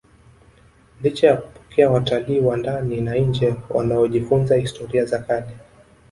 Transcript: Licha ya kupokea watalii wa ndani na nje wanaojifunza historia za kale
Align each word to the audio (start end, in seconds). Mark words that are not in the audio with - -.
Licha 1.01 1.27
ya 1.27 1.37
kupokea 1.37 1.89
watalii 1.89 2.39
wa 2.39 2.57
ndani 2.57 3.01
na 3.01 3.15
nje 3.15 3.55
wanaojifunza 3.69 4.55
historia 4.55 5.05
za 5.05 5.19
kale 5.19 5.55